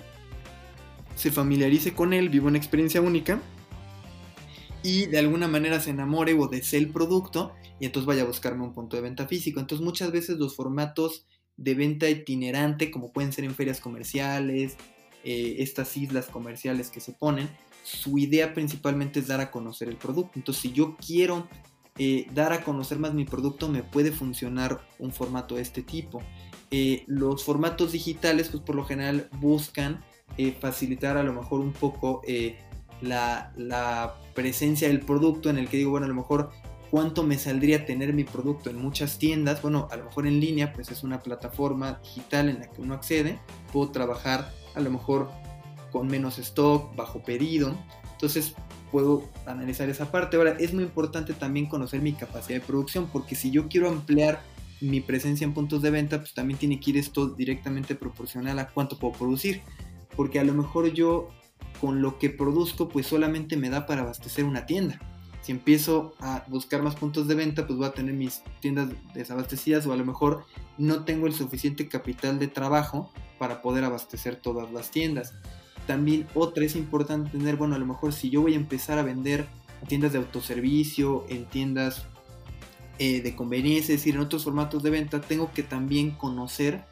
se 1.15 1.31
familiarice 1.31 1.93
con 1.93 2.13
él, 2.13 2.29
viva 2.29 2.47
una 2.47 2.57
experiencia 2.57 3.01
única 3.01 3.41
y 4.83 5.07
de 5.07 5.19
alguna 5.19 5.47
manera 5.47 5.79
se 5.79 5.89
enamore 5.89 6.33
o 6.33 6.47
desee 6.47 6.79
el 6.79 6.89
producto 6.89 7.53
y 7.79 7.85
entonces 7.85 8.07
vaya 8.07 8.21
a 8.21 8.25
buscarme 8.25 8.63
un 8.63 8.73
punto 8.73 8.95
de 8.95 9.01
venta 9.01 9.27
físico. 9.27 9.59
Entonces 9.59 9.83
muchas 9.83 10.11
veces 10.11 10.37
los 10.37 10.55
formatos 10.55 11.25
de 11.57 11.73
venta 11.73 12.09
itinerante, 12.09 12.91
como 12.91 13.11
pueden 13.11 13.33
ser 13.33 13.43
en 13.43 13.55
ferias 13.55 13.81
comerciales, 13.81 14.77
eh, 15.23 15.55
estas 15.59 15.97
islas 15.97 16.27
comerciales 16.27 16.89
que 16.89 17.01
se 17.01 17.11
ponen, 17.11 17.49
su 17.87 18.17
idea 18.17 18.53
principalmente 18.53 19.19
es 19.19 19.27
dar 19.27 19.41
a 19.41 19.51
conocer 19.51 19.87
el 19.87 19.97
producto. 19.97 20.33
Entonces 20.35 20.61
si 20.61 20.71
yo 20.71 20.95
quiero 20.97 21.47
eh, 21.97 22.27
dar 22.33 22.53
a 22.53 22.63
conocer 22.63 22.99
más 22.99 23.13
mi 23.13 23.25
producto, 23.25 23.69
me 23.69 23.83
puede 23.83 24.11
funcionar 24.11 24.81
un 24.99 25.11
formato 25.11 25.55
de 25.55 25.61
este 25.61 25.81
tipo. 25.81 26.21
Eh, 26.69 27.03
los 27.07 27.43
formatos 27.43 27.93
digitales, 27.93 28.49
pues 28.49 28.61
por 28.63 28.75
lo 28.75 28.85
general 28.85 29.29
buscan 29.39 30.03
facilitar 30.59 31.15
a 31.15 31.23
lo 31.23 31.31
mejor 31.31 31.61
un 31.61 31.71
poco 31.71 32.21
la, 33.01 33.53
la, 33.55 34.19
presencia 34.35 34.87
del 34.89 34.99
producto 34.99 35.49
en 35.49 35.57
el 35.57 35.67
que 35.67 35.77
digo, 35.77 35.91
bueno, 35.91 36.05
a 36.05 36.09
lo 36.09 36.15
mejor 36.15 36.51
cuánto 36.89 37.23
me 37.23 37.37
saldría 37.37 37.85
tener 37.85 38.13
mi 38.13 38.23
producto 38.23 38.69
en 38.69 38.77
muchas 38.77 39.17
tiendas, 39.17 39.61
bueno, 39.61 39.87
a 39.91 39.97
lo 39.97 40.05
mejor 40.05 40.27
en 40.27 40.39
línea, 40.39 40.73
pues 40.73 40.91
es 40.91 41.03
una 41.03 41.19
plataforma 41.19 41.99
digital 42.03 42.49
en 42.49 42.59
la 42.59 42.69
que 42.69 42.81
uno 42.81 42.93
accede, 42.93 43.39
puedo 43.71 43.91
trabajar 43.91 44.51
a 44.75 44.79
lo 44.79 44.91
mejor 44.91 45.29
con 45.97 46.07
menos 46.07 46.37
stock, 46.37 46.95
bajo 46.95 47.23
pedido, 47.23 47.75
entonces 48.11 48.53
puedo 48.91 49.23
analizar 49.47 49.89
esa 49.89 50.11
parte. 50.11 50.37
Ahora, 50.37 50.51
es 50.59 50.75
muy 50.75 50.83
importante 50.83 51.33
también 51.33 51.65
conocer 51.65 52.03
mi 52.03 52.13
capacidad 52.13 52.59
de 52.59 52.65
producción, 52.65 53.09
porque 53.11 53.33
si 53.33 53.49
yo 53.49 53.67
quiero 53.67 53.89
ampliar 53.89 54.43
mi 54.79 55.01
presencia 55.01 55.43
en 55.43 55.55
puntos 55.55 55.81
de 55.81 55.89
venta, 55.89 56.19
pues 56.19 56.35
también 56.35 56.59
tiene 56.59 56.79
que 56.79 56.91
ir 56.91 56.97
esto 56.97 57.29
directamente 57.29 57.95
proporcional 57.95 58.59
a 58.59 58.67
cuánto 58.67 58.99
puedo 58.99 59.13
producir, 59.13 59.63
porque 60.15 60.39
a 60.39 60.43
lo 60.43 60.53
mejor 60.53 60.93
yo 60.93 61.29
con 61.81 62.03
lo 62.03 62.19
que 62.19 62.29
produzco, 62.29 62.89
pues 62.89 63.07
solamente 63.07 63.57
me 63.57 63.71
da 63.71 63.87
para 63.87 64.01
abastecer 64.01 64.45
una 64.45 64.67
tienda 64.67 64.99
si 65.47 65.53
empiezo 65.53 66.13
a 66.19 66.43
buscar 66.47 66.83
más 66.83 66.95
puntos 66.95 67.25
de 67.29 67.33
venta, 67.33 67.65
pues 67.65 67.77
voy 67.77 67.87
a 67.87 67.93
tener 67.93 68.13
mis 68.13 68.43
tiendas 68.59 68.89
desabastecidas 69.13 69.87
o 69.87 69.93
a 69.93 69.95
lo 69.95 70.03
mejor 70.03 70.43
no 70.77 71.05
tengo 71.05 71.25
el 71.25 71.33
suficiente 71.33 71.87
capital 71.87 72.37
de 72.37 72.49
trabajo 72.49 73.13
para 73.39 73.61
poder 73.61 73.85
abastecer 73.85 74.35
todas 74.35 74.69
las 74.73 74.91
tiendas. 74.91 75.35
También 75.87 76.27
otra 76.35 76.65
es 76.65 76.75
importante 76.75 77.31
tener, 77.31 77.55
bueno, 77.55 77.75
a 77.75 77.79
lo 77.79 77.85
mejor 77.85 78.13
si 78.13 78.29
yo 78.29 78.41
voy 78.41 78.53
a 78.53 78.57
empezar 78.57 78.99
a 78.99 79.03
vender 79.03 79.47
en 79.81 79.87
tiendas 79.87 80.11
de 80.11 80.19
autoservicio, 80.19 81.25
en 81.29 81.45
tiendas 81.45 82.05
eh, 82.99 83.21
de 83.21 83.35
conveniencia, 83.35 83.95
es 83.95 84.01
decir, 84.01 84.15
en 84.15 84.21
otros 84.21 84.43
formatos 84.43 84.83
de 84.83 84.89
venta, 84.89 85.21
tengo 85.21 85.51
que 85.53 85.63
también 85.63 86.11
conocer 86.11 86.83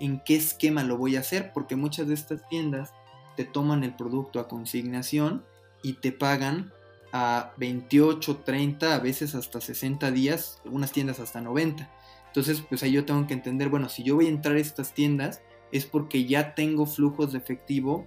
en 0.00 0.20
qué 0.20 0.36
esquema 0.36 0.84
lo 0.84 0.98
voy 0.98 1.16
a 1.16 1.20
hacer, 1.20 1.52
porque 1.54 1.76
muchas 1.76 2.08
de 2.08 2.14
estas 2.14 2.46
tiendas 2.48 2.92
te 3.36 3.44
toman 3.44 3.84
el 3.84 3.94
producto 3.94 4.38
a 4.38 4.48
consignación 4.48 5.44
y 5.82 5.94
te 5.94 6.12
pagan 6.12 6.72
a 7.12 7.52
28, 7.56 8.38
30, 8.38 8.94
a 8.94 8.98
veces 8.98 9.34
hasta 9.34 9.60
60 9.60 10.10
días, 10.10 10.60
algunas 10.64 10.92
tiendas 10.92 11.20
hasta 11.20 11.40
90. 11.40 11.88
Entonces, 12.26 12.62
pues 12.68 12.82
ahí 12.82 12.92
yo 12.92 13.04
tengo 13.04 13.26
que 13.26 13.34
entender, 13.34 13.68
bueno, 13.68 13.88
si 13.88 14.02
yo 14.02 14.16
voy 14.16 14.26
a 14.26 14.30
entrar 14.30 14.56
a 14.56 14.60
estas 14.60 14.92
tiendas 14.92 15.40
es 15.70 15.86
porque 15.86 16.26
ya 16.26 16.54
tengo 16.54 16.86
flujos 16.86 17.32
de 17.32 17.38
efectivo 17.38 18.06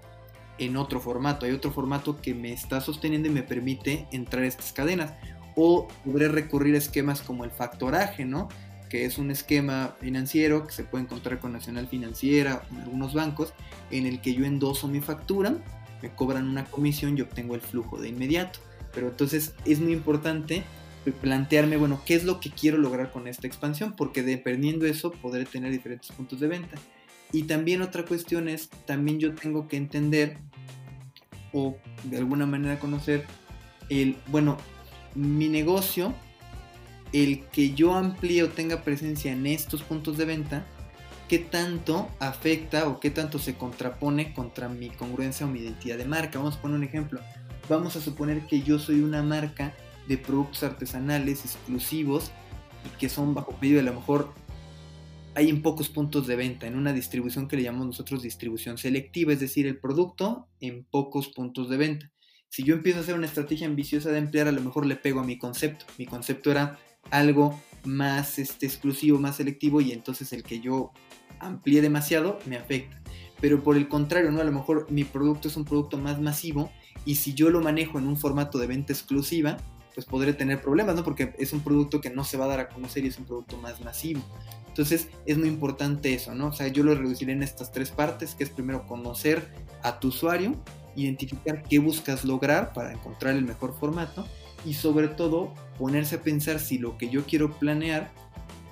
en 0.58 0.78
otro 0.78 1.00
formato. 1.00 1.46
Hay 1.46 1.52
otro 1.52 1.72
formato 1.72 2.22
que 2.22 2.34
me 2.34 2.54
está 2.54 2.82
sosteniendo 2.82 3.28
y 3.28 3.32
me 3.32 3.44
permite 3.44 4.08
entrar 4.12 4.44
a 4.44 4.48
estas 4.48 4.72
cadenas. 4.72 5.14
O 5.56 5.88
podré 6.04 6.28
recurrir 6.28 6.76
a 6.76 6.80
esquemas 6.80 7.22
como 7.22 7.44
el 7.46 7.52
factoraje, 7.52 8.26
¿no? 8.26 8.50
Que 8.90 9.06
es 9.06 9.18
un 9.18 9.32
esquema 9.32 9.96
financiero 10.00 10.68
que 10.68 10.74
se 10.74 10.84
puede 10.84 11.06
encontrar 11.06 11.40
con 11.40 11.54
Nacional 11.54 11.88
Financiera, 11.88 12.64
en 12.72 12.82
algunos 12.82 13.14
bancos, 13.14 13.54
en 13.92 14.06
el 14.06 14.22
que 14.22 14.34
yo 14.34 14.46
endoso 14.46 14.88
mi 14.88 15.02
factura, 15.02 15.56
me 16.02 16.12
cobran 16.12 16.48
una 16.48 16.66
comisión 16.66 17.18
y 17.18 17.22
obtengo 17.22 17.56
el 17.56 17.62
flujo 17.62 18.00
de 18.00 18.10
inmediato. 18.10 18.60
Pero 18.94 19.10
entonces 19.10 19.56
es 19.66 19.80
muy 19.80 19.94
importante 19.94 20.64
plantearme, 21.12 21.78
bueno, 21.78 22.02
¿qué 22.06 22.16
es 22.16 22.24
lo 22.24 22.40
que 22.40 22.50
quiero 22.50 22.78
lograr 22.78 23.12
con 23.12 23.28
esta 23.28 23.48
expansión? 23.48 23.94
Porque 23.96 24.24
dependiendo 24.24 24.86
de 24.86 24.92
eso 24.92 25.12
podré 25.12 25.46
tener 25.46 25.72
diferentes 25.72 26.12
puntos 26.12 26.40
de 26.40 26.48
venta. 26.48 26.78
Y 27.36 27.44
también 27.44 27.82
otra 27.82 28.06
cuestión 28.06 28.48
es, 28.48 28.70
también 28.86 29.20
yo 29.20 29.34
tengo 29.36 29.68
que 29.68 29.78
entender 29.78 30.38
o 31.52 31.76
de 32.04 32.18
alguna 32.18 32.46
manera 32.46 32.80
conocer 32.80 33.26
el, 33.90 34.18
bueno, 34.28 34.58
mi 35.16 35.50
negocio, 35.50 36.14
el 37.12 37.46
que 37.48 37.74
yo 37.74 37.94
amplíe 37.94 38.44
o 38.44 38.50
tenga 38.50 38.84
presencia 38.84 39.32
en 39.32 39.46
estos 39.48 39.84
puntos 39.84 40.18
de 40.18 40.26
venta, 40.26 40.66
qué 41.28 41.40
tanto 41.40 42.10
afecta 42.20 42.88
o 42.88 43.00
qué 43.00 43.10
tanto 43.10 43.38
se 43.40 43.56
contrapone 43.56 44.34
contra 44.34 44.70
mi 44.70 44.90
congruencia 44.90 45.46
o 45.46 45.50
mi 45.50 45.60
identidad 45.60 45.98
de 45.98 46.06
marca. 46.06 46.40
Vamos 46.40 46.56
a 46.56 46.62
poner 46.62 46.78
un 46.78 46.84
ejemplo 46.84 47.20
vamos 47.70 47.96
a 47.96 48.02
suponer 48.02 48.46
que 48.48 48.62
yo 48.62 48.80
soy 48.80 49.02
una 49.02 49.24
marca 49.24 49.74
de 50.08 50.18
productos 50.18 50.64
artesanales 50.64 51.44
exclusivos 51.46 52.32
y 52.86 52.98
que 53.00 53.10
son 53.10 53.34
bajo 53.34 53.54
pedido, 53.54 53.80
a 53.80 53.84
lo 53.84 53.94
mejor 53.94 54.34
hay 55.36 55.50
en 55.50 55.62
pocos 55.62 55.90
puntos 55.90 56.28
de 56.28 56.36
venta, 56.36 56.66
en 56.66 56.76
una 56.76 56.94
distribución 56.94 57.48
que 57.48 57.58
le 57.58 57.64
llamamos 57.64 57.88
nosotros 57.88 58.24
distribución 58.24 58.78
selectiva, 58.78 59.34
es 59.34 59.42
decir, 59.42 59.68
el 59.68 59.78
producto 59.78 60.48
en 60.62 60.86
pocos 60.86 61.28
puntos 61.28 61.70
de 61.70 61.78
venta. 61.78 62.12
Si 62.50 62.64
yo 62.64 62.74
empiezo 62.74 63.00
a 63.00 63.02
hacer 63.02 63.16
una 63.16 63.26
estrategia 63.26 63.68
ambiciosa 63.68 64.12
de 64.12 64.20
emplear, 64.20 64.48
a 64.48 64.54
lo 64.54 64.62
mejor 64.62 64.86
le 64.86 64.96
pego 64.96 65.20
a 65.20 65.26
mi 65.26 65.38
concepto. 65.38 65.86
Mi 65.98 66.06
concepto 66.06 66.52
era 66.52 66.80
algo 67.12 67.60
más 67.84 68.40
este, 68.40 68.66
exclusivo, 68.66 69.20
más 69.20 69.36
selectivo, 69.36 69.82
y 69.82 69.92
entonces 69.92 70.32
el 70.32 70.44
que 70.44 70.62
yo 70.62 70.92
amplíe 71.40 71.82
demasiado 71.82 72.40
me 72.46 72.56
afecta. 72.56 73.02
Pero 73.42 73.62
por 73.62 73.76
el 73.76 73.90
contrario, 73.90 74.32
¿no? 74.32 74.40
A 74.40 74.46
lo 74.46 74.54
mejor 74.54 74.90
mi 74.90 75.04
producto 75.04 75.50
es 75.50 75.58
un 75.58 75.66
producto 75.66 75.98
más 75.98 76.22
masivo 76.22 76.72
y 77.04 77.16
si 77.16 77.34
yo 77.34 77.50
lo 77.50 77.62
manejo 77.62 78.00
en 78.00 78.08
un 78.08 78.16
formato 78.16 78.58
de 78.58 78.68
venta 78.68 78.94
exclusiva, 78.94 79.58
pues 79.96 80.06
podré 80.06 80.34
tener 80.34 80.62
problemas, 80.62 80.96
¿no? 80.96 81.04
Porque 81.04 81.34
es 81.40 81.54
un 81.54 81.62
producto 81.62 82.02
que 82.02 82.10
no 82.10 82.26
se 82.26 82.38
va 82.38 82.46
a 82.46 82.50
dar 82.50 82.60
a 82.60 82.68
conocer 82.68 83.06
y 83.06 83.08
es 83.08 83.18
un 83.18 83.26
producto 83.26 83.58
más 83.58 83.80
masivo. 83.82 84.22
Entonces 84.68 85.08
es 85.26 85.38
muy 85.38 85.48
importante 85.48 86.14
eso, 86.14 86.36
¿no? 86.36 86.48
O 86.48 86.54
sea, 86.54 86.68
yo 86.68 86.84
lo 86.84 86.94
reduciré 86.94 87.32
en 87.32 87.42
estas 87.42 87.72
tres 87.72 87.92
partes, 87.92 88.36
que 88.36 88.44
es 88.44 88.50
primero 88.50 88.86
conocer 88.86 89.48
a 89.82 90.00
tu 90.00 90.10
usuario, 90.10 90.56
identificar 90.98 91.64
qué 91.64 91.80
buscas 91.80 92.26
lograr 92.26 92.74
para 92.74 92.92
encontrar 92.92 93.36
el 93.36 93.46
mejor 93.46 93.74
formato 93.74 94.28
y 94.66 94.74
sobre 94.74 95.08
todo 95.08 95.54
ponerse 95.80 96.16
a 96.16 96.22
pensar 96.22 96.60
si 96.60 96.78
lo 96.78 96.98
que 96.98 97.10
yo 97.10 97.24
quiero 97.24 97.54
planear 97.54 98.12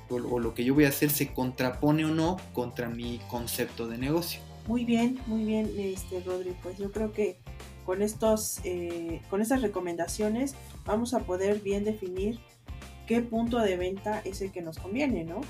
o, 0.09 0.15
o 0.15 0.39
lo 0.39 0.53
que 0.53 0.65
yo 0.65 0.73
voy 0.73 0.83
a 0.83 0.89
hacer 0.89 1.09
se 1.09 1.33
contrapone 1.33 2.03
o 2.03 2.09
no 2.09 2.35
contra 2.51 2.89
mi 2.89 3.19
concepto 3.29 3.87
de 3.87 3.97
negocio. 3.97 4.41
Muy 4.67 4.85
bien, 4.85 5.19
muy 5.27 5.43
bien, 5.43 5.71
este 5.77 6.21
Rodri. 6.21 6.53
Pues 6.61 6.77
yo 6.77 6.91
creo 6.91 7.11
que 7.11 7.37
con, 7.85 8.01
estos, 8.01 8.59
eh, 8.63 9.21
con 9.29 9.41
estas 9.41 9.61
recomendaciones 9.61 10.55
vamos 10.85 11.13
a 11.13 11.19
poder 11.19 11.59
bien 11.59 11.83
definir 11.83 12.39
qué 13.07 13.21
punto 13.21 13.59
de 13.59 13.77
venta 13.77 14.21
es 14.23 14.41
el 14.41 14.51
que 14.51 14.61
nos 14.61 14.77
conviene, 14.77 15.23
¿no? 15.23 15.41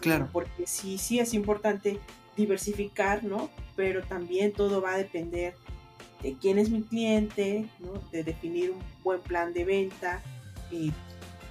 Claro. 0.00 0.28
Porque 0.32 0.66
sí, 0.66 0.98
sí 0.98 1.18
es 1.18 1.34
importante 1.34 1.98
diversificar, 2.36 3.24
¿no? 3.24 3.50
Pero 3.76 4.02
también 4.02 4.52
todo 4.52 4.80
va 4.80 4.94
a 4.94 4.98
depender 4.98 5.54
de 6.22 6.34
quién 6.34 6.58
es 6.58 6.70
mi 6.70 6.82
cliente, 6.82 7.66
¿no? 7.80 7.94
De 8.12 8.24
definir 8.24 8.70
un 8.70 8.80
buen 9.02 9.20
plan 9.20 9.52
de 9.52 9.64
venta 9.64 10.22
y 10.70 10.92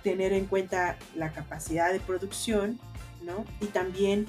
tener 0.03 0.33
en 0.33 0.45
cuenta 0.45 0.97
la 1.15 1.31
capacidad 1.31 1.91
de 1.91 1.99
producción, 1.99 2.79
¿no? 3.21 3.45
Y 3.61 3.65
también 3.67 4.27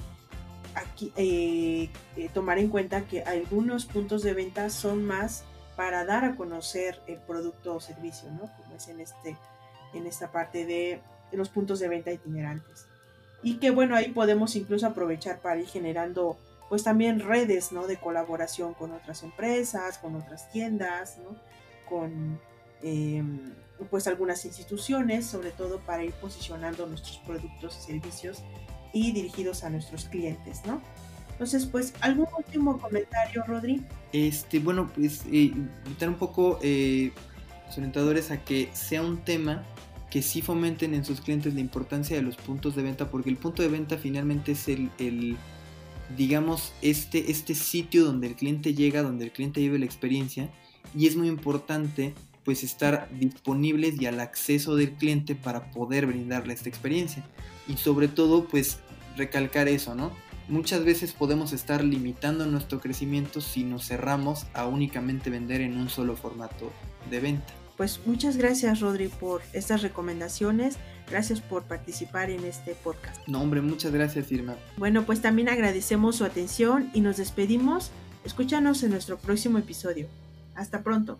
aquí 0.75 1.11
eh, 1.15 1.89
eh, 2.15 2.29
tomar 2.33 2.59
en 2.59 2.69
cuenta 2.69 3.05
que 3.05 3.21
algunos 3.21 3.85
puntos 3.85 4.23
de 4.23 4.33
venta 4.33 4.69
son 4.69 5.05
más 5.05 5.43
para 5.79 6.03
dar 6.03 6.25
a 6.25 6.35
conocer 6.35 7.01
el 7.07 7.19
producto 7.19 7.75
o 7.75 7.79
servicio, 7.79 8.29
¿no? 8.31 8.51
Como 8.57 8.75
es 8.75 8.89
en, 8.89 8.99
este, 8.99 9.37
en 9.93 10.07
esta 10.07 10.29
parte 10.29 10.65
de 10.65 10.99
los 11.31 11.47
puntos 11.47 11.79
de 11.79 11.87
venta 11.87 12.11
itinerantes. 12.11 12.85
Y 13.43 13.59
que 13.59 13.71
bueno, 13.71 13.95
ahí 13.95 14.09
podemos 14.09 14.57
incluso 14.57 14.85
aprovechar 14.87 15.39
para 15.39 15.57
ir 15.57 15.67
generando 15.67 16.37
pues 16.67 16.83
también 16.83 17.21
redes 17.21 17.71
¿no? 17.71 17.87
de 17.87 17.95
colaboración 17.95 18.73
con 18.73 18.91
otras 18.91 19.23
empresas, 19.23 19.99
con 19.99 20.17
otras 20.17 20.51
tiendas, 20.51 21.17
¿no? 21.19 21.37
con 21.87 22.41
em, 22.83 23.53
pues 23.89 24.05
algunas 24.07 24.43
instituciones, 24.43 25.27
sobre 25.27 25.51
todo 25.51 25.79
para 25.79 26.03
ir 26.03 26.11
posicionando 26.15 26.87
nuestros 26.87 27.19
productos 27.19 27.77
y 27.77 27.85
servicios 27.93 28.43
y 28.91 29.13
dirigidos 29.13 29.63
a 29.63 29.69
nuestros 29.69 30.09
clientes, 30.09 30.59
¿no? 30.65 30.81
Entonces, 31.39 31.65
pues, 31.67 31.93
¿algún 32.01 32.27
último 32.37 32.77
comentario, 32.77 33.45
Rodri? 33.47 33.81
Este, 34.11 34.59
bueno, 34.59 34.91
pues, 34.93 35.21
eh, 35.31 35.53
un 35.53 36.15
poco 36.15 36.59
eh, 36.61 37.13
los 37.65 37.77
orientadores 37.77 38.29
a 38.29 38.43
que 38.43 38.69
sea 38.73 39.01
un 39.01 39.19
tema 39.19 39.63
que 40.11 40.21
sí 40.21 40.41
fomenten 40.41 40.93
en 40.93 41.05
sus 41.05 41.21
clientes 41.21 41.53
la 41.53 41.61
importancia 41.61 42.17
de 42.17 42.23
los 42.23 42.35
puntos 42.35 42.75
de 42.75 42.81
venta, 42.83 43.09
porque 43.09 43.29
el 43.29 43.37
punto 43.37 43.63
de 43.63 43.69
venta 43.69 43.97
finalmente 43.97 44.51
es 44.51 44.67
el, 44.67 44.89
el 44.99 45.37
digamos, 46.17 46.73
este, 46.81 47.31
este 47.31 47.55
sitio 47.55 48.03
donde 48.03 48.27
el 48.27 48.35
cliente 48.35 48.73
llega, 48.73 49.01
donde 49.01 49.23
el 49.23 49.31
cliente 49.31 49.61
vive 49.61 49.79
la 49.79 49.85
experiencia, 49.85 50.49
y 50.93 51.07
es 51.07 51.15
muy 51.15 51.29
importante 51.29 52.15
pues 52.43 52.65
estar 52.65 53.07
disponibles 53.17 54.01
y 54.01 54.07
al 54.07 54.19
acceso 54.19 54.75
del 54.75 54.91
cliente 54.91 55.35
para 55.35 55.71
poder 55.71 56.05
brindarle 56.05 56.53
esta 56.53 56.67
experiencia. 56.67 57.23
Y 57.65 57.77
sobre 57.77 58.09
todo 58.09 58.43
pues 58.43 58.79
recalcar 59.15 59.69
eso, 59.69 59.95
¿no? 59.95 60.11
Muchas 60.49 60.83
veces 60.83 61.13
podemos 61.13 61.53
estar 61.53 61.83
limitando 61.83 62.47
nuestro 62.47 62.79
crecimiento 62.79 63.39
si 63.39 63.63
nos 63.63 63.85
cerramos 63.85 64.47
a 64.53 64.65
únicamente 64.65 65.29
vender 65.29 65.61
en 65.61 65.77
un 65.77 65.89
solo 65.89 66.15
formato 66.15 66.71
de 67.11 67.19
venta. 67.19 67.53
Pues 67.77 68.01
muchas 68.05 68.35
gracias 68.35 68.79
Rodri 68.81 69.07
por 69.07 69.41
estas 69.53 69.83
recomendaciones. 69.83 70.77
Gracias 71.09 71.39
por 71.39 71.63
participar 71.63 72.31
en 72.31 72.43
este 72.45 72.73
podcast. 72.73 73.25
No, 73.27 73.41
hombre, 73.41 73.61
muchas 73.61 73.91
gracias 73.91 74.31
Irma. 74.31 74.57
Bueno, 74.75 75.05
pues 75.05 75.21
también 75.21 75.49
agradecemos 75.49 76.15
su 76.15 76.25
atención 76.25 76.89
y 76.93 77.01
nos 77.01 77.17
despedimos. 77.17 77.91
Escúchanos 78.25 78.81
en 78.83 78.91
nuestro 78.91 79.17
próximo 79.17 79.59
episodio. 79.59 80.07
Hasta 80.55 80.83
pronto. 80.83 81.19